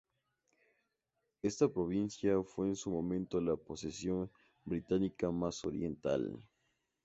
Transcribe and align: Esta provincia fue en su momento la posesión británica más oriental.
Esta 1.43 1.67
provincia 1.71 2.41
fue 2.41 2.65
en 2.69 2.75
su 2.75 2.89
momento 2.89 3.39
la 3.39 3.55
posesión 3.55 4.31
británica 4.65 5.29
más 5.29 5.63
oriental. 5.63 6.43